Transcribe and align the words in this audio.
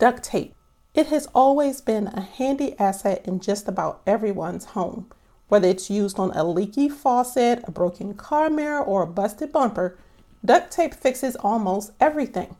Duct 0.00 0.22
tape. 0.22 0.54
It 0.94 1.08
has 1.08 1.28
always 1.34 1.82
been 1.82 2.06
a 2.06 2.22
handy 2.22 2.74
asset 2.78 3.22
in 3.26 3.38
just 3.38 3.68
about 3.68 4.00
everyone's 4.06 4.64
home. 4.64 5.10
Whether 5.48 5.68
it's 5.68 5.90
used 5.90 6.18
on 6.18 6.30
a 6.30 6.42
leaky 6.42 6.88
faucet, 6.88 7.62
a 7.64 7.70
broken 7.70 8.14
car 8.14 8.48
mirror, 8.48 8.82
or 8.82 9.02
a 9.02 9.06
busted 9.06 9.52
bumper, 9.52 9.98
duct 10.42 10.72
tape 10.72 10.94
fixes 10.94 11.36
almost 11.36 11.92
everything. 12.00 12.56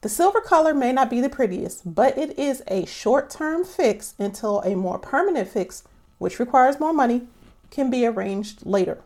The 0.00 0.08
silver 0.08 0.40
color 0.40 0.74
may 0.74 0.90
not 0.92 1.08
be 1.08 1.20
the 1.20 1.28
prettiest, 1.28 1.94
but 1.94 2.18
it 2.18 2.36
is 2.36 2.64
a 2.66 2.84
short 2.84 3.30
term 3.30 3.64
fix 3.64 4.14
until 4.18 4.58
a 4.62 4.74
more 4.74 4.98
permanent 4.98 5.48
fix, 5.48 5.84
which 6.18 6.40
requires 6.40 6.80
more 6.80 6.92
money, 6.92 7.28
can 7.70 7.90
be 7.90 8.04
arranged 8.04 8.66
later. 8.66 8.98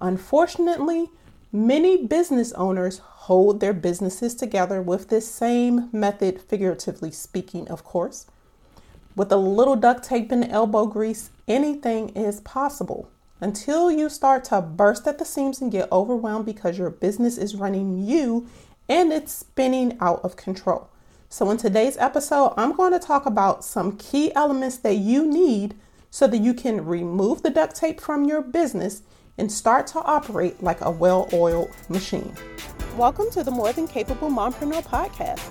Unfortunately, 0.00 1.08
many 1.50 2.06
business 2.06 2.52
owners 2.52 3.00
hold 3.24 3.58
their 3.60 3.72
businesses 3.72 4.34
together 4.34 4.82
with 4.82 5.08
this 5.08 5.26
same 5.26 5.88
method, 5.92 6.38
figuratively 6.42 7.10
speaking, 7.10 7.66
of 7.68 7.82
course. 7.82 8.26
With 9.16 9.32
a 9.32 9.38
little 9.38 9.76
duct 9.76 10.04
tape 10.04 10.30
and 10.30 10.44
elbow 10.44 10.84
grease, 10.84 11.30
anything 11.48 12.10
is 12.10 12.40
possible 12.40 13.08
until 13.40 13.90
you 13.90 14.10
start 14.10 14.44
to 14.44 14.60
burst 14.60 15.06
at 15.06 15.18
the 15.18 15.24
seams 15.24 15.62
and 15.62 15.72
get 15.72 15.90
overwhelmed 15.90 16.44
because 16.44 16.76
your 16.76 16.90
business 16.90 17.38
is 17.38 17.54
running 17.54 18.04
you 18.04 18.46
and 18.90 19.10
it's 19.10 19.32
spinning 19.32 19.96
out 20.02 20.20
of 20.22 20.36
control. 20.36 20.90
So, 21.30 21.50
in 21.50 21.56
today's 21.56 21.96
episode, 21.96 22.52
I'm 22.58 22.76
going 22.76 22.92
to 22.92 22.98
talk 22.98 23.24
about 23.24 23.64
some 23.64 23.96
key 23.96 24.34
elements 24.34 24.76
that 24.78 24.96
you 24.96 25.26
need 25.26 25.74
so 26.10 26.26
that 26.26 26.42
you 26.42 26.52
can 26.52 26.84
remove 26.84 27.42
the 27.42 27.48
duct 27.48 27.74
tape 27.74 28.02
from 28.02 28.26
your 28.26 28.42
business 28.42 29.02
and 29.38 29.50
start 29.50 29.86
to 29.88 30.02
operate 30.02 30.62
like 30.62 30.80
a 30.80 30.90
well 30.90 31.28
oiled 31.32 31.70
machine. 31.88 32.34
Welcome 32.96 33.30
to 33.32 33.42
the 33.42 33.50
More 33.50 33.72
Than 33.72 33.88
Capable 33.88 34.30
Mompreneur 34.30 34.84
podcast. 34.84 35.42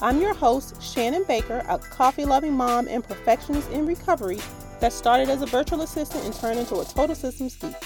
I'm 0.00 0.20
your 0.20 0.34
host, 0.34 0.82
Shannon 0.82 1.24
Baker, 1.28 1.64
a 1.68 1.78
coffee 1.78 2.24
loving 2.24 2.54
mom 2.54 2.88
and 2.88 3.04
perfectionist 3.04 3.70
in 3.70 3.86
recovery 3.86 4.40
that 4.80 4.92
started 4.92 5.28
as 5.28 5.42
a 5.42 5.46
virtual 5.46 5.82
assistant 5.82 6.24
and 6.24 6.34
turned 6.34 6.58
into 6.58 6.80
a 6.80 6.84
total 6.84 7.14
systems 7.14 7.54
geek. 7.54 7.76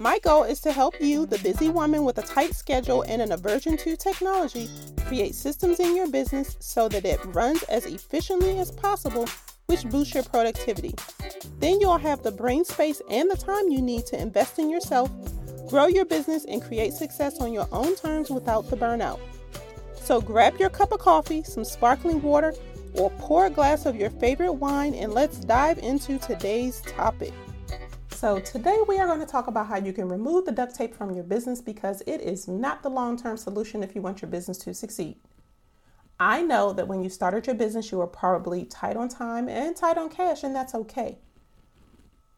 My 0.00 0.20
goal 0.20 0.44
is 0.44 0.60
to 0.60 0.70
help 0.70 0.94
you, 1.00 1.26
the 1.26 1.38
busy 1.38 1.70
woman 1.70 2.04
with 2.04 2.18
a 2.18 2.22
tight 2.22 2.54
schedule 2.54 3.02
and 3.02 3.20
an 3.20 3.32
aversion 3.32 3.76
to 3.78 3.96
technology, 3.96 4.70
create 5.06 5.34
systems 5.34 5.80
in 5.80 5.96
your 5.96 6.08
business 6.08 6.56
so 6.60 6.88
that 6.88 7.04
it 7.04 7.18
runs 7.24 7.64
as 7.64 7.84
efficiently 7.84 8.60
as 8.60 8.70
possible, 8.70 9.26
which 9.68 9.84
boosts 9.86 10.14
your 10.14 10.24
productivity. 10.24 10.94
Then 11.60 11.80
you'll 11.80 11.98
have 11.98 12.22
the 12.22 12.32
brain 12.32 12.64
space 12.64 13.00
and 13.08 13.30
the 13.30 13.36
time 13.36 13.68
you 13.68 13.80
need 13.80 14.04
to 14.06 14.20
invest 14.20 14.58
in 14.58 14.68
yourself 14.68 15.10
Grow 15.68 15.86
your 15.86 16.06
business 16.06 16.46
and 16.46 16.62
create 16.62 16.94
success 16.94 17.42
on 17.42 17.52
your 17.52 17.68
own 17.72 17.94
terms 17.94 18.30
without 18.30 18.70
the 18.70 18.76
burnout. 18.76 19.20
So 19.96 20.18
grab 20.18 20.56
your 20.56 20.70
cup 20.70 20.92
of 20.92 20.98
coffee, 20.98 21.42
some 21.42 21.62
sparkling 21.62 22.22
water, 22.22 22.54
or 22.94 23.10
pour 23.18 23.44
a 23.44 23.50
glass 23.50 23.84
of 23.84 23.94
your 23.94 24.08
favorite 24.08 24.54
wine 24.54 24.94
and 24.94 25.12
let's 25.12 25.36
dive 25.40 25.76
into 25.76 26.18
today's 26.18 26.80
topic. 26.86 27.34
So, 28.12 28.40
today 28.40 28.78
we 28.88 28.98
are 28.98 29.06
going 29.06 29.20
to 29.20 29.26
talk 29.26 29.46
about 29.46 29.68
how 29.68 29.76
you 29.76 29.92
can 29.92 30.08
remove 30.08 30.44
the 30.44 30.50
duct 30.50 30.74
tape 30.74 30.92
from 30.92 31.14
your 31.14 31.22
business 31.22 31.60
because 31.60 32.02
it 32.06 32.20
is 32.20 32.48
not 32.48 32.82
the 32.82 32.88
long 32.88 33.16
term 33.16 33.36
solution 33.36 33.82
if 33.82 33.94
you 33.94 34.00
want 34.00 34.22
your 34.22 34.30
business 34.30 34.56
to 34.58 34.74
succeed. 34.74 35.18
I 36.20 36.42
know 36.42 36.72
that 36.72 36.88
when 36.88 37.02
you 37.02 37.08
started 37.08 37.46
your 37.46 37.54
business, 37.54 37.92
you 37.92 37.98
were 37.98 38.06
probably 38.06 38.64
tight 38.64 38.96
on 38.96 39.08
time 39.08 39.48
and 39.48 39.76
tight 39.76 39.96
on 39.96 40.08
cash, 40.08 40.42
and 40.42 40.54
that's 40.54 40.74
okay. 40.74 41.18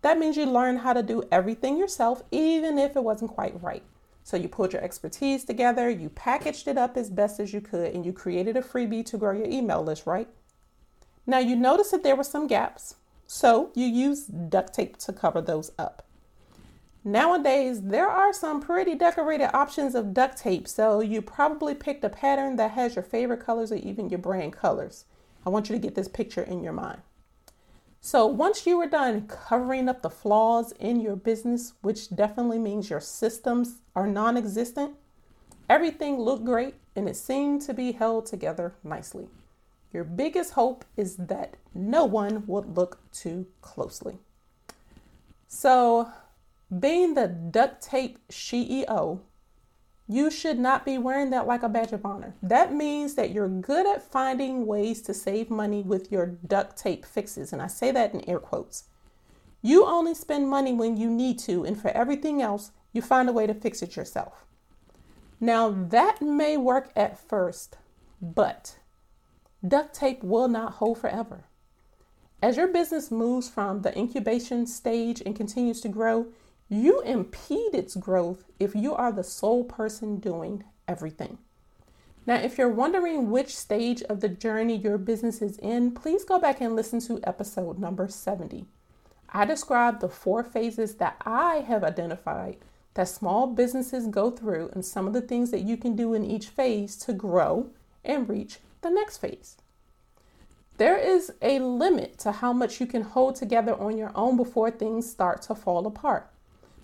That 0.02 0.18
means 0.18 0.36
you 0.36 0.46
learned 0.46 0.80
how 0.80 0.92
to 0.92 1.02
do 1.02 1.22
everything 1.30 1.76
yourself, 1.76 2.22
even 2.30 2.78
if 2.78 2.96
it 2.96 3.04
wasn't 3.04 3.32
quite 3.32 3.62
right. 3.62 3.82
So 4.22 4.36
you 4.36 4.48
pulled 4.48 4.72
your 4.72 4.82
expertise 4.82 5.44
together, 5.44 5.88
you 5.88 6.10
packaged 6.10 6.68
it 6.68 6.76
up 6.76 6.96
as 6.96 7.10
best 7.10 7.40
as 7.40 7.52
you 7.52 7.60
could, 7.60 7.94
and 7.94 8.04
you 8.04 8.12
created 8.12 8.56
a 8.56 8.62
freebie 8.62 9.04
to 9.06 9.18
grow 9.18 9.32
your 9.32 9.48
email 9.48 9.82
list, 9.82 10.06
right? 10.06 10.28
Now 11.26 11.38
you 11.38 11.56
noticed 11.56 11.90
that 11.92 12.02
there 12.02 12.16
were 12.16 12.24
some 12.24 12.46
gaps, 12.46 12.96
so 13.26 13.70
you 13.74 13.86
used 13.86 14.50
duct 14.50 14.74
tape 14.74 14.98
to 14.98 15.12
cover 15.12 15.40
those 15.40 15.72
up. 15.78 16.06
Nowadays, 17.02 17.80
there 17.82 18.08
are 18.08 18.32
some 18.32 18.60
pretty 18.60 18.94
decorated 18.94 19.54
options 19.54 19.94
of 19.94 20.12
duct 20.12 20.36
tape, 20.36 20.68
so 20.68 21.00
you 21.00 21.22
probably 21.22 21.74
picked 21.74 22.04
a 22.04 22.10
pattern 22.10 22.56
that 22.56 22.72
has 22.72 22.94
your 22.94 23.02
favorite 23.02 23.44
colors 23.44 23.72
or 23.72 23.76
even 23.76 24.10
your 24.10 24.18
brand 24.18 24.52
colors. 24.52 25.06
I 25.46 25.48
want 25.48 25.70
you 25.70 25.74
to 25.74 25.80
get 25.80 25.94
this 25.94 26.08
picture 26.08 26.42
in 26.42 26.62
your 26.62 26.74
mind. 26.74 27.00
So 28.02 28.26
once 28.26 28.66
you 28.66 28.78
are 28.80 28.88
done 28.88 29.26
covering 29.28 29.88
up 29.88 30.02
the 30.02 30.10
flaws 30.10 30.72
in 30.72 31.00
your 31.00 31.16
business, 31.16 31.74
which 31.80 32.14
definitely 32.14 32.58
means 32.58 32.90
your 32.90 33.00
systems 33.00 33.80
are 33.94 34.06
non 34.06 34.36
existent, 34.36 34.94
everything 35.68 36.18
looked 36.18 36.44
great 36.44 36.74
and 36.96 37.08
it 37.08 37.16
seemed 37.16 37.62
to 37.62 37.74
be 37.74 37.92
held 37.92 38.26
together 38.26 38.74
nicely. 38.84 39.28
Your 39.92 40.04
biggest 40.04 40.52
hope 40.52 40.84
is 40.96 41.16
that 41.16 41.56
no 41.74 42.04
one 42.04 42.44
would 42.46 42.76
look 42.76 42.98
too 43.12 43.46
closely. 43.60 44.18
So, 45.48 46.10
being 46.78 47.14
the 47.14 47.26
duct 47.26 47.82
tape 47.82 48.18
CEO, 48.30 49.20
you 50.06 50.30
should 50.30 50.58
not 50.58 50.84
be 50.84 50.98
wearing 50.98 51.30
that 51.30 51.46
like 51.46 51.62
a 51.62 51.68
badge 51.68 51.92
of 51.92 52.04
honor. 52.04 52.34
That 52.42 52.74
means 52.74 53.14
that 53.14 53.30
you're 53.30 53.48
good 53.48 53.86
at 53.86 54.10
finding 54.10 54.66
ways 54.66 55.02
to 55.02 55.14
save 55.14 55.50
money 55.50 55.82
with 55.82 56.10
your 56.10 56.26
duct 56.26 56.76
tape 56.76 57.04
fixes. 57.04 57.52
And 57.52 57.62
I 57.62 57.68
say 57.68 57.92
that 57.92 58.12
in 58.12 58.28
air 58.28 58.40
quotes. 58.40 58.84
You 59.62 59.84
only 59.84 60.14
spend 60.14 60.48
money 60.48 60.72
when 60.72 60.96
you 60.96 61.10
need 61.10 61.38
to, 61.40 61.64
and 61.64 61.80
for 61.80 61.88
everything 61.88 62.40
else, 62.40 62.72
you 62.92 63.02
find 63.02 63.28
a 63.28 63.32
way 63.32 63.46
to 63.46 63.54
fix 63.54 63.82
it 63.82 63.94
yourself. 63.94 64.44
Now, 65.38 65.70
that 65.70 66.20
may 66.20 66.56
work 66.56 66.90
at 66.96 67.18
first, 67.18 67.78
but 68.20 68.78
duct 69.66 69.94
tape 69.94 70.24
will 70.24 70.48
not 70.48 70.74
hold 70.74 70.98
forever. 70.98 71.44
As 72.42 72.56
your 72.56 72.68
business 72.68 73.10
moves 73.10 73.48
from 73.48 73.82
the 73.82 73.96
incubation 73.96 74.66
stage 74.66 75.22
and 75.24 75.36
continues 75.36 75.80
to 75.82 75.88
grow, 75.88 76.26
you 76.70 77.00
impede 77.00 77.74
its 77.74 77.96
growth 77.96 78.44
if 78.60 78.76
you 78.76 78.94
are 78.94 79.10
the 79.10 79.24
sole 79.24 79.64
person 79.64 80.20
doing 80.20 80.62
everything. 80.86 81.36
Now, 82.26 82.36
if 82.36 82.58
you're 82.58 82.68
wondering 82.68 83.30
which 83.30 83.56
stage 83.56 84.02
of 84.02 84.20
the 84.20 84.28
journey 84.28 84.76
your 84.76 84.96
business 84.96 85.42
is 85.42 85.58
in, 85.58 85.90
please 85.90 86.24
go 86.24 86.38
back 86.38 86.60
and 86.60 86.76
listen 86.76 87.00
to 87.00 87.20
episode 87.24 87.80
number 87.80 88.06
70. 88.06 88.66
I 89.30 89.44
described 89.44 90.00
the 90.00 90.08
four 90.08 90.44
phases 90.44 90.94
that 90.96 91.16
I 91.26 91.64
have 91.66 91.82
identified 91.82 92.58
that 92.94 93.08
small 93.08 93.48
businesses 93.48 94.06
go 94.06 94.30
through 94.30 94.70
and 94.72 94.84
some 94.84 95.08
of 95.08 95.12
the 95.12 95.20
things 95.20 95.50
that 95.50 95.62
you 95.62 95.76
can 95.76 95.96
do 95.96 96.14
in 96.14 96.24
each 96.24 96.46
phase 96.46 96.96
to 96.98 97.12
grow 97.12 97.70
and 98.04 98.28
reach 98.28 98.58
the 98.82 98.90
next 98.90 99.16
phase. 99.16 99.56
There 100.76 100.96
is 100.96 101.32
a 101.42 101.58
limit 101.58 102.18
to 102.18 102.30
how 102.30 102.52
much 102.52 102.80
you 102.80 102.86
can 102.86 103.02
hold 103.02 103.34
together 103.34 103.74
on 103.74 103.98
your 103.98 104.12
own 104.14 104.36
before 104.36 104.70
things 104.70 105.10
start 105.10 105.42
to 105.42 105.54
fall 105.56 105.86
apart. 105.86 106.30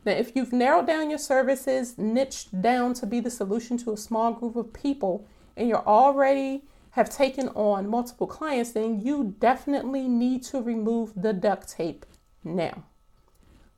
Now, 0.07 0.13
if 0.13 0.37
you've 0.37 0.53
narrowed 0.53 0.87
down 0.87 1.11
your 1.11 1.19
services, 1.19 1.99
niched 1.99 2.63
down 2.63 2.95
to 2.95 3.07
be 3.07 3.19
the 3.19 3.29
solution 3.29 3.77
to 3.79 3.93
a 3.93 3.97
small 3.97 4.33
group 4.33 4.55
of 4.55 4.73
people, 4.73 5.27
and 5.57 5.69
you're 5.69 5.85
already 5.85 6.63
have 6.91 7.11
taken 7.11 7.49
on 7.49 7.89
multiple 7.89 8.29
clients, 8.29 8.71
then 8.71 9.01
you 9.01 9.35
definitely 9.41 10.07
need 10.07 10.45
to 10.45 10.63
remove 10.63 11.13
the 11.21 11.33
duct 11.33 11.69
tape 11.69 12.07
now. 12.45 12.85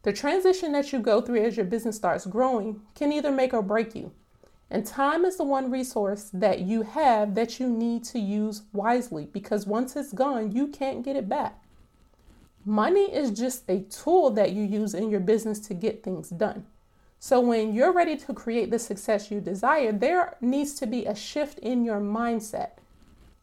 The 0.03 0.13
transition 0.13 0.73
that 0.73 0.93
you 0.93 0.99
go 0.99 1.23
through 1.23 1.43
as 1.43 1.57
your 1.57 1.65
business 1.67 1.97
starts 1.97 2.27
growing 2.27 2.83
can 2.95 3.11
either 3.11 3.33
make 3.33 3.55
or 3.55 3.63
break 3.63 3.95
you. 3.95 4.13
And 4.71 4.85
time 4.85 5.25
is 5.25 5.39
the 5.39 5.45
one 5.45 5.71
resource 5.71 6.29
that 6.35 6.61
you 6.61 6.83
have 6.83 7.35
that 7.37 7.59
you 7.59 7.71
need 7.71 8.05
to 8.05 8.19
use 8.19 8.63
wisely 8.75 9.25
because 9.33 9.67
once 9.67 9.97
it's 9.97 10.13
gone, 10.13 10.53
you 10.53 10.69
can't 10.69 11.03
get 11.03 11.17
it 11.17 11.27
back. 11.27 11.63
Money 12.65 13.13
is 13.13 13.31
just 13.31 13.69
a 13.69 13.81
tool 13.83 14.31
that 14.31 14.53
you 14.53 14.63
use 14.63 14.95
in 14.95 15.11
your 15.11 15.21
business 15.21 15.61
to 15.61 15.75
get 15.75 16.03
things 16.03 16.29
done. 16.29 16.67
So, 17.21 17.41
when 17.41 17.75
you're 17.75 17.93
ready 17.93 18.17
to 18.17 18.35
create 18.35 18.71
the 18.71 18.79
success 18.79 19.31
you 19.31 19.41
desire, 19.41 19.91
there 19.91 20.37
needs 20.41 20.75
to 20.75 20.87
be 20.87 21.05
a 21.05 21.15
shift 21.15 21.59
in 21.59 21.85
your 21.85 22.01
mindset. 22.01 22.73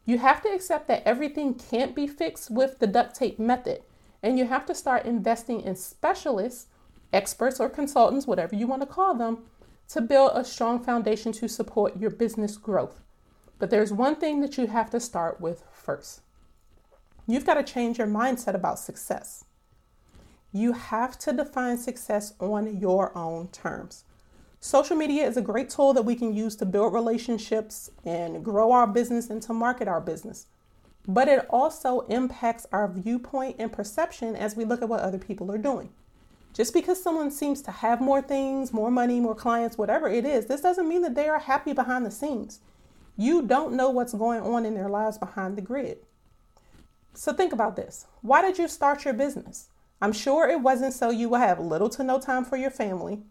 You 0.05 0.19
have 0.19 0.41
to 0.43 0.49
accept 0.49 0.87
that 0.87 1.03
everything 1.05 1.55
can't 1.55 1.95
be 1.95 2.07
fixed 2.07 2.51
with 2.51 2.79
the 2.79 2.87
duct 2.87 3.15
tape 3.15 3.39
method, 3.39 3.81
and 4.21 4.37
you 4.37 4.45
have 4.45 4.65
to 4.67 4.75
start 4.75 5.05
investing 5.05 5.61
in 5.61 5.75
specialists, 5.75 6.67
experts, 7.11 7.59
or 7.59 7.69
consultants, 7.69 8.27
whatever 8.27 8.55
you 8.55 8.67
want 8.67 8.81
to 8.81 8.87
call 8.87 9.15
them, 9.15 9.39
to 9.89 10.01
build 10.01 10.31
a 10.33 10.45
strong 10.45 10.79
foundation 10.79 11.31
to 11.33 11.47
support 11.47 11.99
your 11.99 12.11
business 12.11 12.57
growth. 12.57 13.01
But 13.59 13.69
there's 13.71 13.91
one 13.91 14.15
thing 14.15 14.41
that 14.41 14.57
you 14.57 14.67
have 14.67 14.89
to 14.91 14.99
start 14.99 15.41
with 15.41 15.63
first 15.71 16.21
You've 17.27 17.45
got 17.45 17.55
to 17.55 17.63
change 17.63 17.97
your 17.97 18.07
mindset 18.07 18.53
about 18.53 18.79
success. 18.79 19.45
You 20.51 20.73
have 20.73 21.17
to 21.19 21.33
define 21.33 21.77
success 21.77 22.33
on 22.39 22.77
your 22.77 23.17
own 23.17 23.47
terms. 23.47 24.03
Social 24.59 24.95
media 24.95 25.27
is 25.27 25.35
a 25.35 25.41
great 25.41 25.69
tool 25.69 25.93
that 25.93 26.05
we 26.05 26.15
can 26.15 26.33
use 26.33 26.55
to 26.57 26.65
build 26.65 26.93
relationships 26.93 27.91
and 28.03 28.43
grow 28.43 28.71
our 28.71 28.87
business 28.87 29.29
and 29.29 29.41
to 29.43 29.53
market 29.53 29.87
our 29.87 30.01
business. 30.01 30.47
But 31.07 31.27
it 31.27 31.45
also 31.49 32.01
impacts 32.01 32.65
our 32.71 32.87
viewpoint 32.87 33.57
and 33.59 33.71
perception 33.71 34.35
as 34.35 34.55
we 34.55 34.65
look 34.65 34.81
at 34.81 34.89
what 34.89 35.01
other 35.01 35.19
people 35.19 35.51
are 35.51 35.57
doing. 35.57 35.89
Just 36.53 36.73
because 36.73 37.01
someone 37.01 37.31
seems 37.31 37.61
to 37.63 37.71
have 37.71 37.99
more 37.99 38.21
things, 38.21 38.71
more 38.71 38.89
money, 38.89 39.19
more 39.19 39.35
clients, 39.35 39.77
whatever 39.77 40.07
it 40.07 40.25
is, 40.25 40.45
this 40.45 40.61
doesn't 40.61 40.87
mean 40.87 41.01
that 41.01 41.15
they 41.15 41.27
are 41.27 41.39
happy 41.39 41.73
behind 41.73 42.05
the 42.05 42.11
scenes. 42.11 42.61
You 43.17 43.41
don't 43.41 43.73
know 43.73 43.89
what's 43.89 44.13
going 44.13 44.41
on 44.41 44.65
in 44.65 44.73
their 44.73 44.89
lives 44.89 45.17
behind 45.17 45.57
the 45.57 45.61
grid. 45.61 45.97
So 47.15 47.33
think 47.33 47.53
about 47.53 47.75
this. 47.75 48.07
Why 48.21 48.41
did 48.41 48.57
you 48.57 48.67
start 48.67 49.05
your 49.05 49.13
business? 49.13 49.69
I'm 50.01 50.11
sure 50.11 50.49
it 50.49 50.59
wasn't 50.59 50.93
so 50.93 51.09
you 51.09 51.29
would 51.29 51.39
have 51.39 51.59
little 51.59 51.89
to 51.89 52.03
no 52.03 52.19
time 52.19 52.43
for 52.43 52.57
your 52.57 52.69
family. 52.69 53.23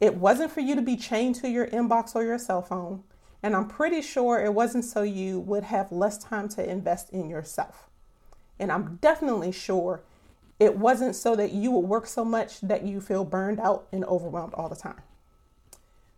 It 0.00 0.16
wasn't 0.16 0.50
for 0.50 0.60
you 0.60 0.74
to 0.74 0.82
be 0.82 0.96
chained 0.96 1.34
to 1.36 1.48
your 1.48 1.66
inbox 1.66 2.16
or 2.16 2.24
your 2.24 2.38
cell 2.38 2.62
phone. 2.62 3.04
And 3.42 3.54
I'm 3.54 3.68
pretty 3.68 4.00
sure 4.00 4.42
it 4.42 4.54
wasn't 4.54 4.84
so 4.84 5.02
you 5.02 5.40
would 5.40 5.64
have 5.64 5.92
less 5.92 6.16
time 6.16 6.48
to 6.50 6.68
invest 6.68 7.10
in 7.10 7.28
yourself. 7.28 7.90
And 8.58 8.72
I'm 8.72 8.96
definitely 9.02 9.52
sure 9.52 10.02
it 10.58 10.78
wasn't 10.78 11.14
so 11.14 11.36
that 11.36 11.52
you 11.52 11.70
would 11.72 11.88
work 11.88 12.06
so 12.06 12.24
much 12.24 12.60
that 12.60 12.84
you 12.84 13.00
feel 13.00 13.24
burned 13.24 13.60
out 13.60 13.88
and 13.92 14.04
overwhelmed 14.04 14.54
all 14.54 14.68
the 14.68 14.76
time. 14.76 15.02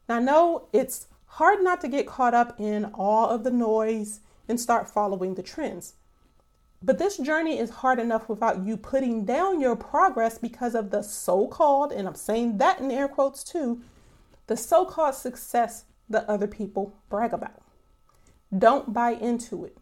Now, 0.08 0.17
I 0.17 0.20
know 0.20 0.69
it's 0.73 1.08
hard 1.26 1.64
not 1.64 1.81
to 1.81 1.88
get 1.88 2.06
caught 2.06 2.35
up 2.35 2.61
in 2.61 2.85
all 2.94 3.29
of 3.29 3.43
the 3.43 3.50
noise 3.50 4.20
and 4.49 4.61
start 4.61 4.88
following 4.88 5.35
the 5.35 5.43
trends. 5.43 5.94
But 6.82 6.99
this 6.99 7.17
journey 7.17 7.59
is 7.59 7.71
hard 7.71 7.99
enough 7.99 8.29
without 8.29 8.67
you 8.67 8.76
putting 8.76 9.25
down 9.25 9.61
your 9.61 9.76
progress 9.76 10.38
because 10.38 10.75
of 10.75 10.91
the 10.91 11.03
so 11.03 11.47
called, 11.47 11.93
and 11.93 12.06
I'm 12.06 12.15
saying 12.15 12.59
that 12.59 12.79
in 12.79 12.91
air 12.91 13.09
quotes 13.09 13.43
too, 13.43 13.81
the 14.47 14.56
so 14.56 14.85
called 14.85 15.15
success 15.15 15.85
that 16.11 16.29
other 16.29 16.47
people 16.47 16.94
brag 17.09 17.32
about. 17.32 17.62
Don't 18.56 18.93
buy 18.93 19.12
into 19.12 19.65
it. 19.65 19.76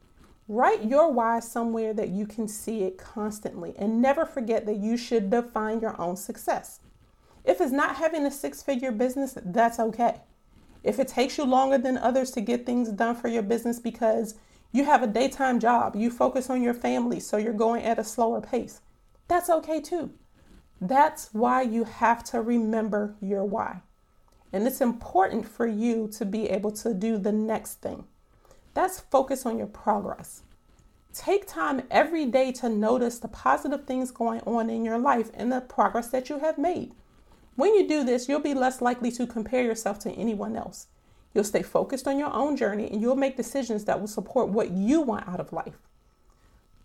Write 0.49 0.85
your 0.85 1.11
why 1.11 1.41
somewhere 1.41 1.95
that 1.95 2.11
you 2.11 2.27
can 2.27 2.47
see 2.47 2.83
it 2.83 2.99
constantly 2.99 3.75
and 3.79 4.03
never 4.03 4.25
forget 4.25 4.67
that 4.67 4.77
you 4.77 4.97
should 4.97 5.31
define 5.31 5.81
your 5.81 6.01
own 6.01 6.17
success. 6.17 6.81
If 7.45 7.61
it's 7.61 7.73
not 7.73 7.97
having 7.97 8.25
a 8.27 8.31
six 8.31 8.63
figure 8.63 8.93
business, 8.93 9.37
that's 9.45 9.79
okay. 9.79 10.21
If 10.83 10.99
it 10.99 11.09
takes 11.09 11.39
you 11.39 11.45
longer 11.45 11.79
than 11.79 11.97
others 11.97 12.31
to 12.33 12.41
get 12.41 12.67
things 12.67 12.91
done 12.91 13.15
for 13.15 13.29
your 13.29 13.43
business 13.43 13.79
because 13.79 14.35
you 14.73 14.85
have 14.85 15.03
a 15.03 15.07
daytime 15.07 15.61
job, 15.61 15.95
you 15.95 16.11
focus 16.11 16.49
on 16.49 16.63
your 16.63 16.75
family, 16.75 17.21
so 17.21 17.37
you're 17.37 17.53
going 17.53 17.85
at 17.85 17.99
a 17.99 18.05
slower 18.05 18.41
pace. 18.41 18.81
That's 19.29 19.51
okay 19.51 19.81
too. 19.81 20.11
That's 20.81 21.29
why 21.33 21.63
you 21.63 21.85
have 21.85 22.25
to 22.25 22.41
remember 22.41 23.15
your 23.21 23.45
why. 23.45 23.83
And 24.53 24.67
it's 24.67 24.81
important 24.81 25.47
for 25.47 25.67
you 25.67 26.09
to 26.17 26.25
be 26.25 26.49
able 26.49 26.73
to 26.73 26.93
do 26.93 27.19
the 27.19 27.33
next 27.33 27.77
thing. 27.77 28.05
That's 28.75 29.01
focus 29.01 29.47
on 29.47 29.59
your 29.59 29.67
progress. 29.67 30.43
Take 31.15 31.47
time 31.47 31.83
every 31.91 32.25
day 32.25 32.53
to 32.53 32.69
notice 32.71 33.19
the 33.19 33.29
positive 33.29 33.85
things 33.85 34.11
going 34.11 34.41
on 34.41 34.71
in 34.71 34.85
your 34.85 34.99
life 34.99 35.31
and 35.35 35.53
the 35.53 35.61
progress 35.61 36.09
that 36.09 36.31
you 36.31 36.39
have 36.39 36.57
made. 36.57 36.93
When 37.55 37.75
you 37.75 37.87
do 37.87 38.03
this, 38.03 38.29
you'll 38.29 38.41
be 38.41 38.55
less 38.55 38.81
likely 38.81 39.11
to 39.13 39.27
compare 39.27 39.63
yourself 39.63 39.99
to 40.01 40.11
anyone 40.13 40.57
else. 40.57 40.87
You'll 41.35 41.45
stay 41.45 41.63
focused 41.63 42.07
on 42.07 42.19
your 42.19 42.33
own 42.33 42.57
journey 42.57 42.91
and 42.91 43.01
you'll 43.01 43.17
make 43.17 43.37
decisions 43.37 43.85
that 43.85 44.01
will 44.01 44.09
support 44.09 44.49
what 44.49 44.71
you 44.71 45.01
want 45.01 45.29
out 45.29 45.41
of 45.41 45.53
life. 45.53 45.79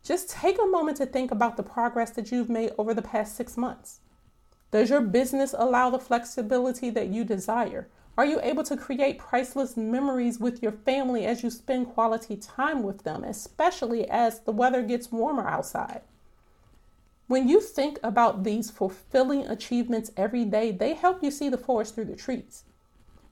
Just 0.03 0.29
take 0.29 0.57
a 0.61 0.65
moment 0.65 0.97
to 0.97 1.05
think 1.05 1.31
about 1.31 1.57
the 1.57 1.63
progress 1.63 2.11
that 2.11 2.31
you've 2.31 2.49
made 2.49 2.71
over 2.77 2.93
the 2.93 3.01
past 3.01 3.35
six 3.35 3.57
months. 3.57 3.99
Does 4.71 4.89
your 4.89 5.01
business 5.01 5.53
allow 5.57 5.89
the 5.89 5.99
flexibility 5.99 6.89
that 6.91 7.07
you 7.07 7.23
desire? 7.23 7.89
Are 8.17 8.25
you 8.25 8.39
able 8.41 8.63
to 8.63 8.75
create 8.75 9.19
priceless 9.19 9.77
memories 9.77 10.39
with 10.39 10.63
your 10.63 10.71
family 10.71 11.25
as 11.25 11.43
you 11.43 11.49
spend 11.49 11.87
quality 11.87 12.35
time 12.35 12.83
with 12.83 13.03
them, 13.03 13.23
especially 13.23 14.09
as 14.09 14.39
the 14.39 14.51
weather 14.51 14.81
gets 14.81 15.11
warmer 15.11 15.47
outside? 15.47 16.01
When 17.27 17.47
you 17.47 17.59
think 17.59 17.99
about 18.01 18.43
these 18.43 18.71
fulfilling 18.71 19.45
achievements 19.45 20.11
every 20.15 20.45
day, 20.45 20.71
they 20.71 20.93
help 20.93 21.21
you 21.21 21.29
see 21.29 21.49
the 21.49 21.57
forest 21.57 21.93
through 21.93 22.05
the 22.05 22.15
trees. 22.15 22.63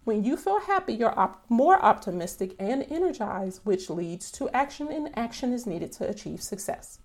When 0.05 0.23
you 0.23 0.37
feel 0.37 0.61
happy, 0.61 0.93
you're 0.93 1.19
op- 1.19 1.43
more 1.49 1.83
optimistic 1.83 2.55
and 2.59 2.85
energized, 2.91 3.61
which 3.63 3.89
leads 3.89 4.31
to 4.33 4.47
action, 4.49 4.89
and 4.91 5.09
action 5.17 5.51
is 5.51 5.65
needed 5.65 5.91
to 5.93 6.07
achieve 6.07 6.43
success. 6.43 6.99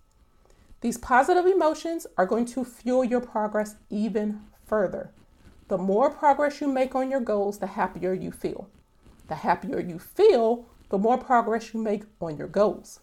These 0.83 0.99
positive 0.99 1.47
emotions 1.47 2.07
are 2.19 2.27
going 2.27 2.45
to 2.47 2.63
fuel 2.63 3.03
your 3.03 3.23
progress 3.23 3.77
even 3.89 4.43
further. 4.67 5.13
The 5.69 5.79
more 5.79 6.11
progress 6.11 6.61
you 6.61 6.69
make 6.69 6.95
on 6.95 7.11
your 7.11 7.21
goals, 7.21 7.59
the 7.59 7.69
happier 7.69 8.13
you 8.13 8.31
feel. 8.31 8.69
The 9.29 9.37
happier 9.37 9.81
you 9.81 9.99
feel, 9.99 10.67
the 10.91 10.99
more 10.99 11.17
progress 11.17 11.73
you 11.73 11.81
make 11.81 12.05
on 12.21 12.37
your 12.37 12.49
goals. 12.49 13.01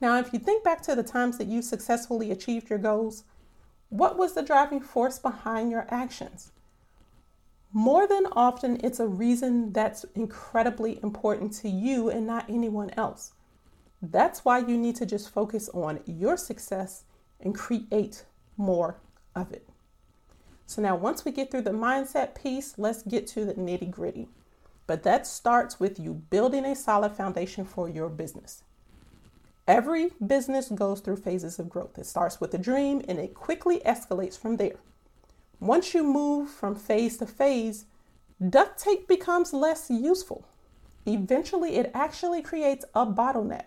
Now, 0.00 0.18
if 0.18 0.32
you 0.32 0.38
think 0.38 0.62
back 0.62 0.82
to 0.82 0.94
the 0.94 1.02
times 1.02 1.38
that 1.38 1.48
you 1.48 1.62
successfully 1.62 2.30
achieved 2.30 2.70
your 2.70 2.78
goals, 2.78 3.24
what 3.88 4.16
was 4.16 4.34
the 4.34 4.42
driving 4.42 4.80
force 4.80 5.18
behind 5.18 5.72
your 5.72 5.86
actions? 5.88 6.52
More 7.76 8.06
than 8.06 8.26
often, 8.30 8.80
it's 8.84 9.00
a 9.00 9.08
reason 9.08 9.72
that's 9.72 10.04
incredibly 10.14 11.00
important 11.02 11.52
to 11.54 11.68
you 11.68 12.08
and 12.08 12.24
not 12.24 12.48
anyone 12.48 12.90
else. 12.90 13.32
That's 14.00 14.44
why 14.44 14.58
you 14.58 14.78
need 14.78 14.94
to 14.96 15.06
just 15.06 15.28
focus 15.28 15.68
on 15.74 15.98
your 16.06 16.36
success 16.36 17.02
and 17.40 17.52
create 17.52 18.26
more 18.56 19.00
of 19.34 19.50
it. 19.50 19.68
So, 20.66 20.82
now 20.82 20.94
once 20.94 21.24
we 21.24 21.32
get 21.32 21.50
through 21.50 21.62
the 21.62 21.70
mindset 21.70 22.40
piece, 22.40 22.78
let's 22.78 23.02
get 23.02 23.26
to 23.28 23.44
the 23.44 23.54
nitty 23.54 23.90
gritty. 23.90 24.28
But 24.86 25.02
that 25.02 25.26
starts 25.26 25.80
with 25.80 25.98
you 25.98 26.14
building 26.14 26.64
a 26.64 26.76
solid 26.76 27.10
foundation 27.12 27.64
for 27.64 27.88
your 27.88 28.08
business. 28.08 28.62
Every 29.66 30.10
business 30.24 30.68
goes 30.68 31.00
through 31.00 31.16
phases 31.16 31.58
of 31.58 31.70
growth. 31.70 31.98
It 31.98 32.06
starts 32.06 32.40
with 32.40 32.54
a 32.54 32.58
dream 32.58 33.02
and 33.08 33.18
it 33.18 33.34
quickly 33.34 33.80
escalates 33.84 34.38
from 34.38 34.58
there. 34.58 34.76
Once 35.64 35.94
you 35.94 36.04
move 36.04 36.50
from 36.50 36.74
phase 36.74 37.16
to 37.16 37.24
phase, 37.24 37.86
duct 38.50 38.78
tape 38.78 39.08
becomes 39.08 39.54
less 39.54 39.88
useful. 39.88 40.46
Eventually, 41.06 41.76
it 41.76 41.90
actually 41.94 42.42
creates 42.42 42.84
a 42.94 43.06
bottleneck. 43.06 43.64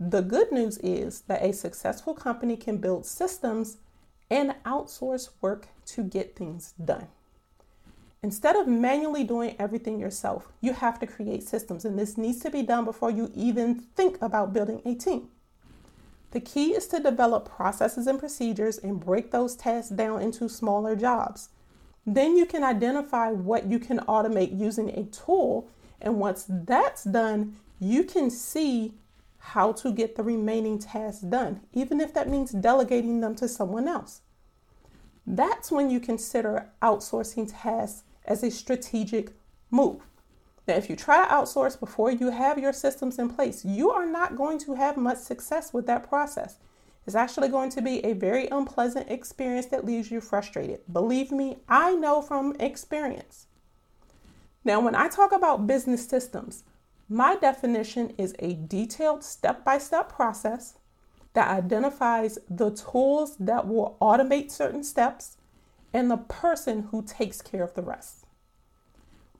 The 0.00 0.20
good 0.20 0.50
news 0.50 0.78
is 0.78 1.20
that 1.28 1.44
a 1.44 1.52
successful 1.52 2.12
company 2.12 2.56
can 2.56 2.78
build 2.78 3.06
systems 3.06 3.76
and 4.32 4.56
outsource 4.66 5.30
work 5.40 5.68
to 5.86 6.02
get 6.02 6.34
things 6.34 6.74
done. 6.84 7.06
Instead 8.24 8.56
of 8.56 8.66
manually 8.66 9.22
doing 9.22 9.54
everything 9.60 10.00
yourself, 10.00 10.48
you 10.60 10.72
have 10.72 10.98
to 10.98 11.06
create 11.06 11.44
systems, 11.44 11.84
and 11.84 11.96
this 11.96 12.18
needs 12.18 12.40
to 12.40 12.50
be 12.50 12.62
done 12.62 12.84
before 12.84 13.12
you 13.12 13.30
even 13.32 13.76
think 13.76 14.20
about 14.20 14.52
building 14.52 14.82
a 14.84 14.96
team. 14.96 15.28
The 16.32 16.40
key 16.40 16.74
is 16.74 16.86
to 16.88 17.00
develop 17.00 17.48
processes 17.48 18.06
and 18.06 18.18
procedures 18.18 18.78
and 18.78 19.00
break 19.00 19.30
those 19.30 19.56
tasks 19.56 19.90
down 19.90 20.22
into 20.22 20.48
smaller 20.48 20.94
jobs. 20.94 21.48
Then 22.06 22.36
you 22.36 22.46
can 22.46 22.64
identify 22.64 23.30
what 23.30 23.66
you 23.66 23.78
can 23.78 23.98
automate 24.00 24.58
using 24.58 24.90
a 24.90 25.04
tool. 25.04 25.68
And 26.00 26.18
once 26.18 26.46
that's 26.48 27.04
done, 27.04 27.56
you 27.78 28.04
can 28.04 28.30
see 28.30 28.94
how 29.38 29.72
to 29.72 29.90
get 29.92 30.16
the 30.16 30.22
remaining 30.22 30.78
tasks 30.78 31.22
done, 31.22 31.60
even 31.72 32.00
if 32.00 32.14
that 32.14 32.28
means 32.28 32.52
delegating 32.52 33.20
them 33.20 33.34
to 33.36 33.48
someone 33.48 33.88
else. 33.88 34.20
That's 35.26 35.70
when 35.70 35.90
you 35.90 36.00
consider 36.00 36.70
outsourcing 36.82 37.50
tasks 37.52 38.04
as 38.24 38.42
a 38.42 38.50
strategic 38.50 39.32
move. 39.70 40.02
Now, 40.66 40.74
if 40.74 40.88
you 40.88 40.96
try 40.96 41.24
to 41.24 41.32
outsource 41.32 41.78
before 41.78 42.10
you 42.10 42.30
have 42.30 42.58
your 42.58 42.72
systems 42.72 43.18
in 43.18 43.30
place, 43.30 43.64
you 43.64 43.90
are 43.90 44.06
not 44.06 44.36
going 44.36 44.58
to 44.60 44.74
have 44.74 44.96
much 44.96 45.18
success 45.18 45.72
with 45.72 45.86
that 45.86 46.08
process. 46.08 46.58
It's 47.06 47.16
actually 47.16 47.48
going 47.48 47.70
to 47.70 47.82
be 47.82 48.04
a 48.04 48.12
very 48.12 48.46
unpleasant 48.48 49.10
experience 49.10 49.66
that 49.66 49.84
leaves 49.84 50.10
you 50.10 50.20
frustrated. 50.20 50.80
Believe 50.92 51.32
me, 51.32 51.58
I 51.68 51.94
know 51.94 52.22
from 52.22 52.54
experience. 52.60 53.46
Now, 54.64 54.80
when 54.80 54.94
I 54.94 55.08
talk 55.08 55.32
about 55.32 55.66
business 55.66 56.06
systems, 56.06 56.64
my 57.08 57.34
definition 57.34 58.14
is 58.18 58.36
a 58.38 58.54
detailed 58.54 59.24
step 59.24 59.64
by 59.64 59.78
step 59.78 60.12
process 60.12 60.74
that 61.32 61.48
identifies 61.48 62.38
the 62.48 62.70
tools 62.70 63.36
that 63.38 63.66
will 63.66 63.96
automate 64.00 64.50
certain 64.50 64.84
steps 64.84 65.36
and 65.92 66.10
the 66.10 66.18
person 66.18 66.88
who 66.90 67.02
takes 67.02 67.40
care 67.40 67.62
of 67.62 67.74
the 67.74 67.82
rest. 67.82 68.26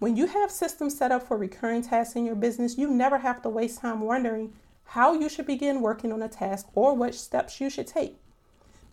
When 0.00 0.16
you 0.16 0.28
have 0.28 0.50
systems 0.50 0.97
set 0.97 1.12
up 1.12 1.28
for 1.28 1.37
recurring 1.37 1.83
tasks 1.83 2.16
in 2.16 2.25
your 2.25 2.35
business, 2.35 2.78
you 2.78 2.88
never 2.88 3.19
have 3.19 3.42
to 3.42 3.50
waste 3.50 3.80
time 3.80 4.00
wondering 4.00 4.54
how 4.83 5.12
you 5.12 5.28
should 5.28 5.45
begin 5.45 5.83
working 5.83 6.11
on 6.11 6.23
a 6.23 6.28
task 6.28 6.69
or 6.75 6.95
what 6.95 7.14
steps 7.14 7.61
you 7.61 7.69
should 7.69 7.87
take. 7.87 8.16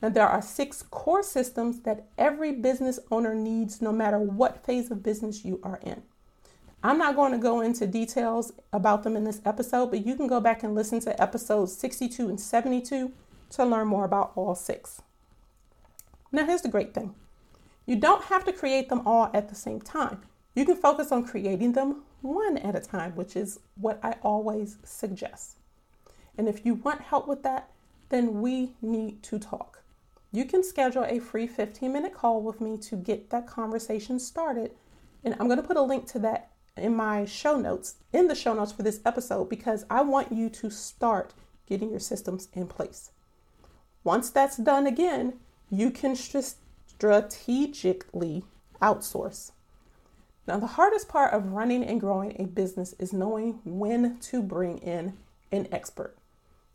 Now, 0.02 0.10
there 0.10 0.28
are 0.28 0.42
six 0.42 0.84
core 0.84 1.24
systems 1.24 1.80
that 1.84 2.08
every 2.18 2.52
business 2.52 3.00
owner 3.10 3.34
needs 3.34 3.82
no 3.82 3.94
matter 3.94 4.20
what 4.20 4.66
phase 4.66 4.92
of 4.92 5.02
business 5.02 5.46
you 5.46 5.62
are 5.64 5.80
in. 5.82 6.04
I'm 6.84 6.98
not 6.98 7.16
going 7.16 7.32
to 7.32 7.38
go 7.38 7.62
into 7.62 7.88
details 7.88 8.52
about 8.74 9.04
them 9.04 9.16
in 9.16 9.24
this 9.24 9.42
episode, 9.46 9.92
but 9.92 10.06
you 10.06 10.14
can 10.14 10.28
go 10.28 10.42
back 10.42 10.62
and 10.62 10.76
listen 10.76 11.00
to 11.00 11.22
episodes 11.22 11.76
62 11.78 12.28
and 12.28 12.40
72 12.40 13.14
to 13.52 13.66
learn 13.66 13.88
more 13.88 14.04
about 14.04 14.34
all 14.36 14.56
six. 14.56 15.02
Now, 16.34 16.46
here's 16.46 16.64
the 16.64 16.68
great 16.68 16.94
thing 16.94 17.16
you 17.86 17.96
don't 17.96 18.26
have 18.26 18.44
to 18.44 18.52
create 18.52 18.90
them 18.90 19.04
all 19.08 19.32
at 19.34 19.48
the 19.48 19.56
same 19.56 19.80
time. 19.80 20.20
You 20.58 20.66
can 20.66 20.76
focus 20.76 21.12
on 21.12 21.24
creating 21.24 21.74
them 21.74 22.02
one 22.22 22.58
at 22.58 22.76
a 22.76 22.80
time, 22.80 23.16
which 23.16 23.36
is 23.36 23.60
what 23.76 24.00
I 24.02 24.16
always 24.24 24.78
suggest. 24.84 25.58
And 26.36 26.50
if 26.50 26.66
you 26.66 26.74
want 26.74 27.02
help 27.02 27.28
with 27.28 27.44
that, 27.44 27.70
then 28.10 28.42
we 28.42 28.72
need 28.82 29.22
to 29.22 29.38
talk. 29.38 29.84
You 30.32 30.46
can 30.46 30.64
schedule 30.64 31.04
a 31.04 31.20
free 31.20 31.46
15 31.46 31.94
minute 31.94 32.16
call 32.16 32.42
with 32.42 32.60
me 32.60 32.76
to 32.78 32.96
get 32.96 33.30
that 33.30 33.46
conversation 33.46 34.20
started. 34.20 34.72
And 35.24 35.36
I'm 35.40 35.46
going 35.46 35.62
to 35.62 35.68
put 35.68 35.78
a 35.78 35.82
link 35.84 36.08
to 36.08 36.18
that 36.20 36.50
in 36.76 36.96
my 36.96 37.26
show 37.26 37.60
notes, 37.60 37.98
in 38.12 38.28
the 38.28 38.34
show 38.34 38.56
notes 38.56 38.72
for 38.72 38.82
this 38.82 39.00
episode, 39.06 39.50
because 39.50 39.86
I 39.92 40.02
want 40.02 40.32
you 40.32 40.50
to 40.50 40.72
start 40.72 41.36
getting 41.68 41.92
your 41.92 42.00
systems 42.00 42.48
in 42.54 42.66
place. 42.66 43.12
Once 44.04 44.32
that's 44.32 44.58
done 44.58 44.88
again, 44.88 45.34
you 45.70 45.92
can 45.92 46.16
strategically 46.16 48.44
outsource. 48.82 49.52
Now, 50.48 50.60
the 50.60 50.68
hardest 50.68 51.10
part 51.10 51.34
of 51.34 51.51
running 51.51 51.84
and 51.84 52.00
growing 52.00 52.36
a 52.39 52.46
business 52.46 52.96
is 53.00 53.12
knowing 53.12 53.60
when 53.66 54.18
to 54.20 54.42
bring 54.42 54.77
in 54.77 55.18
an 55.51 55.68
expert. 55.74 56.16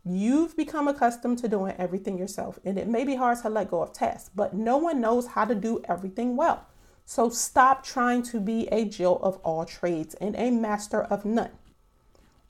You've 0.05 0.55
become 0.55 0.87
accustomed 0.87 1.39
to 1.39 1.47
doing 1.47 1.73
everything 1.79 2.17
yourself, 2.17 2.59
and 2.63 2.77
it 2.77 2.87
may 2.87 3.03
be 3.03 3.15
hard 3.15 3.39
to 3.41 3.49
let 3.49 3.71
go 3.71 3.81
of 3.81 3.91
tasks, 3.91 4.29
but 4.35 4.53
no 4.53 4.77
one 4.77 5.01
knows 5.01 5.27
how 5.27 5.45
to 5.45 5.55
do 5.55 5.81
everything 5.89 6.35
well. 6.35 6.67
So 7.05 7.29
stop 7.29 7.83
trying 7.83 8.21
to 8.23 8.39
be 8.39 8.67
a 8.67 8.85
Jill 8.85 9.17
of 9.23 9.37
all 9.37 9.65
trades 9.65 10.13
and 10.15 10.35
a 10.35 10.51
master 10.51 11.01
of 11.01 11.25
none. 11.25 11.51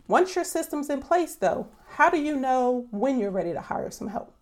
Once 0.08 0.36
your 0.36 0.44
system's 0.44 0.90
in 0.90 1.00
place, 1.02 1.36
though, 1.36 1.68
how 1.92 2.10
do 2.10 2.20
you 2.20 2.36
know 2.36 2.88
when 2.92 3.18
you're 3.18 3.32
ready 3.32 3.54
to 3.54 3.62
hire 3.62 3.92
some 3.92 4.10
help? 4.10 4.34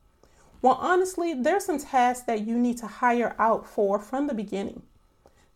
Well, 0.61 0.77
honestly, 0.79 1.33
there's 1.33 1.65
some 1.65 1.79
tasks 1.79 2.25
that 2.25 2.47
you 2.47 2.57
need 2.57 2.77
to 2.77 2.88
hire 2.88 3.35
out 3.38 3.67
for 3.67 4.00
from 4.00 4.27
the 4.27 4.33
beginning. 4.33 4.81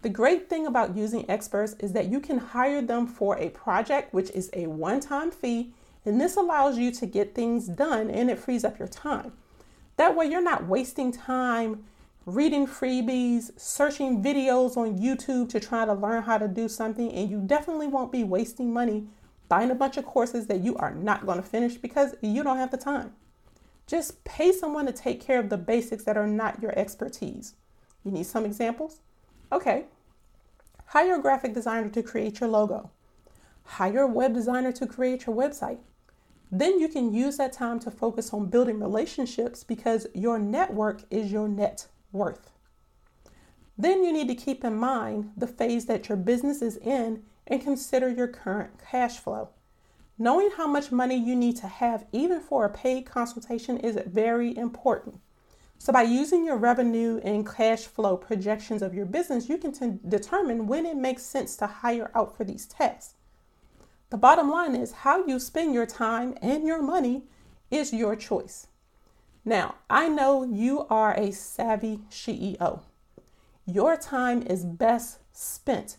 The 0.06 0.12
great 0.12 0.52
thing 0.52 0.68
about 0.68 0.96
using 0.96 1.28
experts 1.28 1.76
is 1.80 1.94
that 1.94 2.12
you 2.12 2.20
can 2.20 2.38
hire 2.38 2.80
them 2.80 3.08
for 3.08 3.40
a 3.40 3.50
project, 3.50 4.14
which 4.14 4.30
is 4.30 4.52
a 4.54 4.68
one 4.68 5.00
time 5.00 5.32
fee, 5.32 5.74
and 6.06 6.22
this 6.22 6.36
allows 6.36 6.78
you 6.78 6.92
to 6.92 7.08
get 7.08 7.34
things 7.34 7.68
done 7.68 8.12
and 8.12 8.30
it 8.30 8.38
frees 8.38 8.64
up 8.64 8.78
your 8.78 8.88
time. 8.88 9.34
That 9.98 10.16
way, 10.16 10.28
you're 10.28 10.44
not 10.44 10.68
wasting 10.68 11.12
time 11.12 11.86
reading 12.28 12.68
freebies, 12.68 13.60
searching 13.60 14.22
videos 14.22 14.78
on 14.78 15.00
YouTube 15.00 15.50
to 15.50 15.60
try 15.60 15.86
to 15.86 15.94
learn 15.94 16.22
how 16.22 16.38
to 16.38 16.48
do 16.48 16.70
something, 16.70 17.12
and 17.12 17.28
you 17.28 17.42
definitely 17.42 17.88
won't 17.88 18.12
be 18.12 18.24
wasting 18.24 18.72
money 18.72 19.08
buying 19.50 19.72
a 19.72 19.76
bunch 19.76 19.98
of 19.98 20.06
courses 20.06 20.46
that 20.46 20.60
you 20.60 20.76
are 20.78 20.94
not 20.94 21.26
going 21.26 21.42
to 21.42 21.50
finish 21.50 21.78
because 21.78 22.14
you 22.22 22.44
don't 22.44 22.58
have 22.58 22.70
the 22.70 22.78
time. 22.78 23.14
Just 23.88 24.24
pay 24.24 24.52
someone 24.52 24.86
to 24.86 24.92
take 24.92 25.20
care 25.20 25.40
of 25.40 25.50
the 25.50 25.58
basics 25.58 26.04
that 26.04 26.16
are 26.16 26.28
not 26.28 26.62
your 26.62 26.78
expertise. 26.78 27.56
You 28.04 28.12
need 28.12 28.28
some 28.28 28.46
examples? 28.46 29.00
Okay. 29.52 29.86
Hire 30.96 31.16
a 31.16 31.22
graphic 31.22 31.54
designer 31.54 31.90
to 31.90 32.02
create 32.02 32.40
your 32.40 32.48
logo. 32.48 32.90
Hire 33.66 34.04
a 34.04 34.08
web 34.08 34.34
designer 34.34 34.72
to 34.72 34.88
create 34.88 35.26
your 35.26 35.36
website. 35.36 35.80
Then 36.50 36.80
you 36.80 36.88
can 36.88 37.14
use 37.14 37.36
that 37.36 37.52
time 37.52 37.82
to 37.82 37.92
focus 37.92 38.34
on 38.34 38.46
building 38.46 38.80
relationships 38.80 39.62
because 39.62 40.08
your 40.14 40.40
network 40.40 41.04
is 41.12 41.34
your 41.34 41.50
net 41.50 41.88
worth. 42.14 42.50
Then 43.78 44.06
you 44.06 44.14
need 44.14 44.30
to 44.30 44.36
keep 44.36 44.64
in 44.64 44.78
mind 44.78 45.32
the 45.36 45.48
phase 45.48 45.86
that 45.88 46.08
your 46.08 46.18
business 46.18 46.62
is 46.62 46.78
in 46.78 47.24
and 47.46 47.62
consider 47.62 48.08
your 48.08 48.30
current 48.30 48.80
cash 48.90 49.18
flow. 49.18 49.50
Knowing 50.18 50.52
how 50.56 50.66
much 50.66 50.94
money 50.94 51.18
you 51.18 51.36
need 51.36 51.58
to 51.58 51.68
have, 51.68 52.06
even 52.14 52.40
for 52.40 52.64
a 52.64 52.70
paid 52.70 53.06
consultation, 53.06 53.76
is 53.80 54.00
very 54.06 54.56
important. 54.56 55.20
So, 55.78 55.94
by 55.94 56.04
using 56.04 56.46
your 56.46 56.58
revenue 56.58 57.20
and 57.24 57.48
cash 57.48 57.82
flow 57.82 58.18
projections 58.18 58.82
of 58.82 58.94
your 58.94 59.06
business, 59.06 59.50
you 59.50 59.58
can 59.58 59.72
t- 59.72 60.00
determine 60.08 60.68
when 60.68 60.86
it 60.86 60.98
makes 60.98 61.24
sense 61.24 61.56
to 61.58 61.68
hire 61.68 62.12
out 62.16 62.36
for 62.36 62.44
these 62.44 62.66
tasks. 62.66 63.16
The 64.10 64.18
bottom 64.18 64.50
line 64.50 64.76
is 64.76 64.92
how 64.92 65.26
you 65.26 65.40
spend 65.40 65.74
your 65.74 65.86
time 65.86 66.36
and 66.42 66.66
your 66.66 66.82
money 66.82 67.24
is 67.70 67.94
your 67.94 68.16
choice. 68.16 68.68
Now, 69.44 69.76
I 69.90 70.08
know 70.08 70.44
you 70.44 70.88
are 70.90 71.14
a 71.14 71.32
savvy 71.32 72.02
CEO. 72.10 72.82
Your 73.66 73.98
time 73.98 74.42
is 74.44 74.64
best 74.64 75.20
spent 75.34 75.98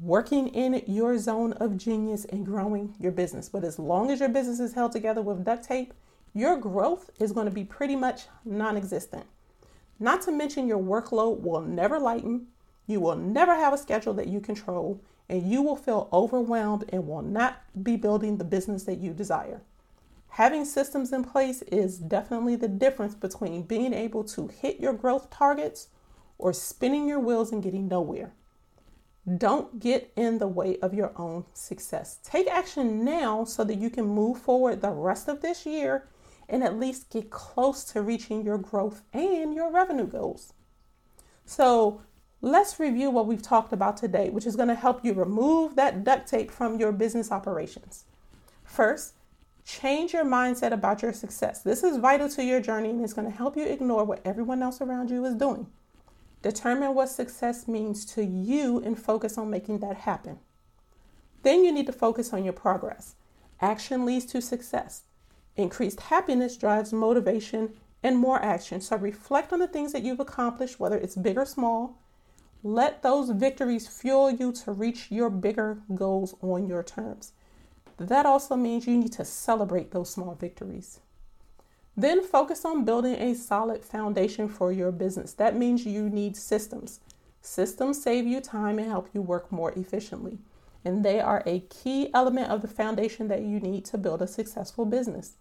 working 0.00 0.48
in 0.48 0.82
your 0.86 1.18
zone 1.18 1.52
of 1.54 1.76
genius 1.76 2.24
and 2.24 2.44
growing 2.44 2.94
your 2.98 3.12
business. 3.12 3.48
But 3.48 3.64
as 3.64 3.78
long 3.78 4.10
as 4.10 4.20
your 4.20 4.28
business 4.28 4.60
is 4.60 4.74
held 4.74 4.92
together 4.92 5.22
with 5.22 5.44
duct 5.44 5.64
tape, 5.64 5.94
your 6.36 6.58
growth 6.58 7.08
is 7.18 7.32
going 7.32 7.46
to 7.46 7.50
be 7.50 7.64
pretty 7.64 7.96
much 7.96 8.26
non 8.44 8.76
existent. 8.76 9.24
Not 9.98 10.20
to 10.22 10.32
mention, 10.32 10.68
your 10.68 10.78
workload 10.78 11.40
will 11.40 11.62
never 11.62 11.98
lighten, 11.98 12.48
you 12.86 13.00
will 13.00 13.16
never 13.16 13.54
have 13.54 13.72
a 13.72 13.78
schedule 13.78 14.12
that 14.14 14.28
you 14.28 14.40
control, 14.40 15.00
and 15.30 15.50
you 15.50 15.62
will 15.62 15.76
feel 15.76 16.10
overwhelmed 16.12 16.84
and 16.92 17.08
will 17.08 17.22
not 17.22 17.62
be 17.82 17.96
building 17.96 18.36
the 18.36 18.44
business 18.44 18.84
that 18.84 18.98
you 18.98 19.14
desire. 19.14 19.62
Having 20.28 20.66
systems 20.66 21.10
in 21.10 21.24
place 21.24 21.62
is 21.62 21.96
definitely 21.96 22.56
the 22.56 22.68
difference 22.68 23.14
between 23.14 23.62
being 23.62 23.94
able 23.94 24.22
to 24.24 24.48
hit 24.48 24.78
your 24.78 24.92
growth 24.92 25.30
targets 25.30 25.88
or 26.36 26.52
spinning 26.52 27.08
your 27.08 27.18
wheels 27.18 27.50
and 27.50 27.62
getting 27.62 27.88
nowhere. 27.88 28.34
Don't 29.38 29.80
get 29.80 30.12
in 30.14 30.36
the 30.36 30.46
way 30.46 30.76
of 30.82 30.92
your 30.92 31.12
own 31.16 31.46
success. 31.54 32.18
Take 32.22 32.46
action 32.46 33.02
now 33.06 33.44
so 33.44 33.64
that 33.64 33.78
you 33.78 33.88
can 33.88 34.04
move 34.04 34.38
forward 34.38 34.82
the 34.82 34.90
rest 34.90 35.28
of 35.28 35.40
this 35.40 35.64
year 35.64 36.06
and 36.48 36.62
at 36.62 36.78
least 36.78 37.10
get 37.10 37.30
close 37.30 37.84
to 37.84 38.02
reaching 38.02 38.44
your 38.44 38.58
growth 38.58 39.02
and 39.12 39.54
your 39.54 39.70
revenue 39.70 40.06
goals. 40.06 40.52
So, 41.44 42.02
let's 42.40 42.78
review 42.78 43.10
what 43.10 43.26
we've 43.26 43.42
talked 43.42 43.72
about 43.72 43.96
today, 43.96 44.30
which 44.30 44.46
is 44.46 44.56
going 44.56 44.68
to 44.68 44.74
help 44.74 45.04
you 45.04 45.12
remove 45.12 45.76
that 45.76 46.04
duct 46.04 46.28
tape 46.28 46.50
from 46.50 46.78
your 46.78 46.92
business 46.92 47.32
operations. 47.32 48.04
First, 48.64 49.14
change 49.64 50.12
your 50.12 50.24
mindset 50.24 50.72
about 50.72 51.02
your 51.02 51.12
success. 51.12 51.62
This 51.62 51.82
is 51.82 51.96
vital 51.96 52.28
to 52.30 52.44
your 52.44 52.60
journey 52.60 52.90
and 52.90 53.02
it's 53.02 53.14
going 53.14 53.30
to 53.30 53.36
help 53.36 53.56
you 53.56 53.64
ignore 53.64 54.04
what 54.04 54.20
everyone 54.24 54.62
else 54.62 54.80
around 54.80 55.10
you 55.10 55.24
is 55.24 55.34
doing. 55.34 55.66
Determine 56.42 56.94
what 56.94 57.08
success 57.08 57.66
means 57.66 58.04
to 58.04 58.24
you 58.24 58.78
and 58.84 58.98
focus 58.98 59.36
on 59.36 59.50
making 59.50 59.80
that 59.80 59.96
happen. 59.96 60.38
Then 61.42 61.64
you 61.64 61.72
need 61.72 61.86
to 61.86 61.92
focus 61.92 62.32
on 62.32 62.44
your 62.44 62.52
progress. 62.52 63.16
Action 63.60 64.04
leads 64.04 64.26
to 64.26 64.40
success. 64.40 65.02
Increased 65.56 66.00
happiness 66.00 66.56
drives 66.56 66.92
motivation 66.92 67.72
and 68.02 68.18
more 68.18 68.42
action. 68.42 68.80
So 68.80 68.96
reflect 68.96 69.52
on 69.52 69.58
the 69.58 69.66
things 69.66 69.92
that 69.92 70.02
you've 70.02 70.20
accomplished, 70.20 70.78
whether 70.78 70.96
it's 70.96 71.16
big 71.16 71.38
or 71.38 71.46
small. 71.46 71.98
Let 72.62 73.02
those 73.02 73.30
victories 73.30 73.88
fuel 73.88 74.30
you 74.30 74.52
to 74.52 74.72
reach 74.72 75.10
your 75.10 75.30
bigger 75.30 75.78
goals 75.94 76.34
on 76.42 76.66
your 76.66 76.82
terms. 76.82 77.32
That 77.96 78.26
also 78.26 78.56
means 78.56 78.86
you 78.86 78.96
need 78.98 79.12
to 79.12 79.24
celebrate 79.24 79.92
those 79.92 80.10
small 80.10 80.34
victories. 80.34 81.00
Then 81.96 82.22
focus 82.22 82.64
on 82.64 82.84
building 82.84 83.14
a 83.14 83.34
solid 83.34 83.82
foundation 83.82 84.48
for 84.48 84.70
your 84.70 84.92
business. 84.92 85.32
That 85.32 85.56
means 85.56 85.86
you 85.86 86.10
need 86.10 86.36
systems. 86.36 87.00
Systems 87.40 88.02
save 88.02 88.26
you 88.26 88.40
time 88.40 88.78
and 88.78 88.88
help 88.88 89.08
you 89.14 89.22
work 89.22 89.50
more 89.50 89.72
efficiently. 89.72 90.38
And 90.84 91.04
they 91.04 91.20
are 91.20 91.42
a 91.46 91.60
key 91.60 92.10
element 92.12 92.50
of 92.50 92.60
the 92.60 92.68
foundation 92.68 93.28
that 93.28 93.42
you 93.42 93.60
need 93.60 93.86
to 93.86 93.98
build 93.98 94.20
a 94.20 94.26
successful 94.26 94.84
business. 94.84 95.36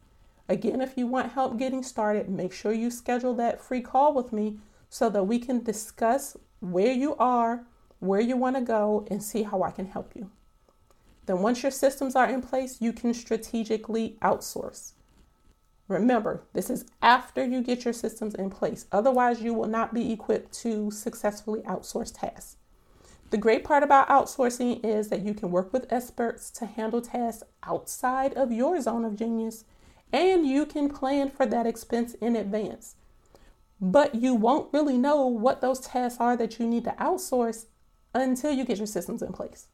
Again, 0.47 0.81
if 0.81 0.97
you 0.97 1.07
want 1.07 1.31
help 1.31 1.57
getting 1.57 1.81
started, 1.81 2.29
make 2.29 2.53
sure 2.53 2.71
you 2.71 2.91
schedule 2.91 3.33
that 3.35 3.61
free 3.61 3.81
call 3.81 4.13
with 4.13 4.31
me 4.31 4.59
so 4.89 5.09
that 5.09 5.23
we 5.23 5.39
can 5.39 5.63
discuss 5.63 6.37
where 6.59 6.91
you 6.91 7.15
are, 7.15 7.65
where 7.99 8.19
you 8.19 8.37
want 8.37 8.55
to 8.55 8.61
go, 8.61 9.07
and 9.09 9.23
see 9.23 9.43
how 9.43 9.63
I 9.63 9.71
can 9.71 9.87
help 9.87 10.13
you. 10.15 10.29
Then, 11.25 11.41
once 11.41 11.63
your 11.63 11.71
systems 11.71 12.15
are 12.15 12.29
in 12.29 12.41
place, 12.41 12.79
you 12.79 12.93
can 12.93 13.13
strategically 13.13 14.17
outsource. 14.21 14.91
Remember, 15.87 16.43
this 16.53 16.69
is 16.69 16.85
after 17.01 17.43
you 17.43 17.61
get 17.61 17.85
your 17.85 17.93
systems 17.93 18.35
in 18.35 18.49
place. 18.49 18.85
Otherwise, 18.91 19.41
you 19.41 19.53
will 19.53 19.67
not 19.67 19.93
be 19.93 20.11
equipped 20.11 20.51
to 20.61 20.89
successfully 20.91 21.61
outsource 21.61 22.13
tasks. 22.15 22.57
The 23.31 23.37
great 23.37 23.63
part 23.63 23.83
about 23.83 24.07
outsourcing 24.07 24.83
is 24.85 25.09
that 25.09 25.21
you 25.21 25.33
can 25.33 25.51
work 25.51 25.73
with 25.73 25.91
experts 25.91 26.49
to 26.51 26.65
handle 26.65 27.01
tasks 27.01 27.43
outside 27.63 28.33
of 28.33 28.51
your 28.51 28.79
zone 28.81 29.03
of 29.03 29.15
genius, 29.15 29.65
and 30.11 30.45
you 30.45 30.65
can 30.65 30.89
plan 30.89 31.29
for 31.29 31.45
that 31.45 31.65
expense 31.65 32.13
in 32.15 32.35
advance. 32.35 32.95
But 33.81 34.15
you 34.15 34.33
won't 34.33 34.73
really 34.73 34.97
know 34.97 35.25
what 35.25 35.61
those 35.61 35.79
tasks 35.79 36.19
are 36.19 36.37
that 36.37 36.59
you 36.59 36.65
need 36.65 36.85
to 36.85 36.95
outsource 36.99 37.65
until 38.13 38.51
you 38.51 38.65
get 38.65 38.77
your 38.77 38.87
systems 38.87 39.21
in 39.21 39.33
place. 39.33 39.67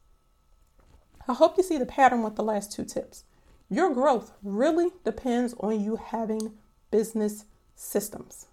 I 1.28 1.34
hope 1.34 1.56
you 1.56 1.62
see 1.62 1.78
the 1.78 1.86
pattern 1.86 2.22
with 2.22 2.34
the 2.34 2.42
last 2.42 2.72
two 2.72 2.84
tips. 2.84 3.24
Your 3.70 3.94
growth 3.94 4.32
really 4.42 4.90
depends 5.04 5.54
on 5.60 5.80
you 5.80 5.96
having 5.96 6.52
business 6.90 7.44
systems. 7.76 8.46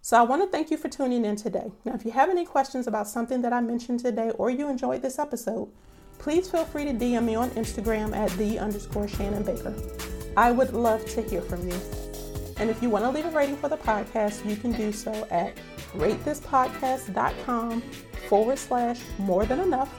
So 0.00 0.16
I 0.16 0.22
want 0.22 0.42
to 0.42 0.48
thank 0.48 0.70
you 0.70 0.76
for 0.76 0.88
tuning 0.88 1.24
in 1.24 1.36
today. 1.36 1.72
Now, 1.84 1.94
if 1.94 2.04
you 2.04 2.12
have 2.12 2.30
any 2.30 2.44
questions 2.44 2.86
about 2.86 3.08
something 3.08 3.42
that 3.42 3.52
I 3.52 3.60
mentioned 3.60 4.00
today 4.00 4.30
or 4.30 4.50
you 4.50 4.68
enjoyed 4.68 5.02
this 5.02 5.18
episode, 5.18 5.68
please 6.18 6.48
feel 6.48 6.64
free 6.64 6.84
to 6.84 6.92
DM 6.92 7.24
me 7.24 7.34
on 7.34 7.50
Instagram 7.50 8.16
at 8.16 8.30
the 8.38 8.58
underscore 8.58 9.08
Shannon 9.08 9.42
Baker. 9.42 9.74
I 10.36 10.52
would 10.52 10.72
love 10.72 11.04
to 11.14 11.22
hear 11.22 11.40
from 11.40 11.68
you. 11.68 11.78
And 12.58 12.70
if 12.70 12.82
you 12.82 12.90
want 12.90 13.04
to 13.04 13.10
leave 13.10 13.26
a 13.26 13.30
rating 13.30 13.56
for 13.56 13.68
the 13.68 13.76
podcast, 13.76 14.48
you 14.48 14.56
can 14.56 14.72
do 14.72 14.92
so 14.92 15.26
at 15.30 15.56
ratethispodcast.com 15.94 17.80
forward 18.28 18.58
slash 18.58 19.00
more 19.18 19.44
than 19.44 19.60
enough 19.60 19.94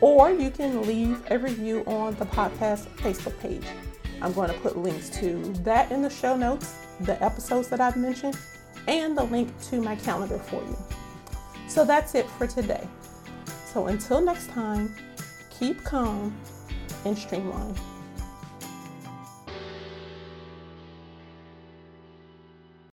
or 0.00 0.30
you 0.30 0.50
can 0.50 0.82
leave 0.86 1.22
a 1.30 1.38
review 1.38 1.82
on 1.86 2.14
the 2.16 2.26
podcast 2.26 2.88
Facebook 2.98 3.38
page. 3.40 3.64
I'm 4.20 4.34
going 4.34 4.50
to 4.50 4.58
put 4.60 4.76
links 4.76 5.08
to 5.20 5.38
that 5.64 5.90
in 5.90 6.02
the 6.02 6.10
show 6.10 6.36
notes, 6.36 6.74
the 7.00 7.22
episodes 7.24 7.68
that 7.68 7.80
I've 7.80 7.96
mentioned, 7.96 8.38
and 8.86 9.16
the 9.16 9.24
link 9.24 9.48
to 9.70 9.80
my 9.80 9.96
calendar 9.96 10.38
for 10.38 10.62
you. 10.62 10.76
So 11.68 11.84
that's 11.84 12.14
it 12.14 12.28
for 12.28 12.46
today. 12.46 12.86
So 13.72 13.86
until 13.86 14.20
next 14.20 14.50
time, 14.50 14.94
keep 15.50 15.82
calm 15.84 16.36
and 17.04 17.16
streamline. 17.16 17.74